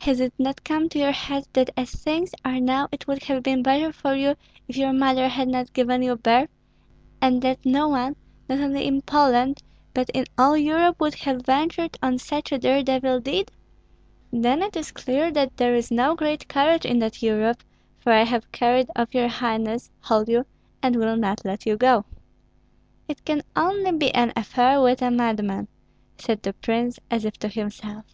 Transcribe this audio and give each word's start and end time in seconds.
Has 0.00 0.18
it 0.18 0.32
not 0.40 0.64
come 0.64 0.88
to 0.88 0.98
your 0.98 1.12
head 1.12 1.46
that 1.52 1.70
as 1.76 1.92
things 1.92 2.32
are 2.44 2.58
now 2.58 2.88
it 2.90 3.06
would 3.06 3.22
have 3.22 3.44
been 3.44 3.62
better 3.62 3.92
for 3.92 4.12
you 4.16 4.34
if 4.66 4.76
your 4.76 4.92
mother 4.92 5.28
had 5.28 5.46
not 5.46 5.72
given 5.72 6.02
you 6.02 6.16
birth, 6.16 6.50
and 7.20 7.40
that 7.42 7.64
no 7.64 7.86
one, 7.86 8.16
not 8.48 8.58
only 8.58 8.84
in 8.88 9.02
Poland, 9.02 9.62
but 9.94 10.10
in 10.10 10.24
all 10.36 10.56
Europe, 10.56 10.96
would 10.98 11.14
have 11.14 11.46
ventured 11.46 11.96
on 12.02 12.18
such 12.18 12.50
a 12.50 12.58
dare 12.58 12.82
devil 12.82 13.20
deed?" 13.20 13.52
"Then 14.32 14.62
it 14.64 14.74
is 14.74 14.90
clear 14.90 15.30
that 15.30 15.56
there 15.56 15.76
is 15.76 15.92
no 15.92 16.16
great 16.16 16.48
courage 16.48 16.84
in 16.84 16.98
that 16.98 17.22
Europe, 17.22 17.62
for 18.00 18.10
I 18.12 18.24
have 18.24 18.50
carried 18.50 18.90
off 18.96 19.14
your 19.14 19.28
highness, 19.28 19.90
hold 20.00 20.28
you, 20.28 20.44
and 20.82 20.96
will 20.96 21.16
not 21.16 21.42
let 21.44 21.66
you 21.66 21.76
go." 21.76 22.04
"It 23.06 23.24
can 23.24 23.42
only 23.54 23.92
be 23.92 24.12
an 24.12 24.32
affair 24.34 24.80
with 24.82 25.00
a 25.02 25.12
madman," 25.12 25.68
said 26.18 26.42
the 26.42 26.52
prince, 26.52 26.98
as 27.12 27.24
if 27.24 27.38
to 27.38 27.46
himself. 27.46 28.04